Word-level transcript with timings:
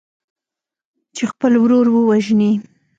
چې 1.15 1.23
خپل 1.31 1.53
ورور 1.63 1.85
ووژني. 1.91 2.51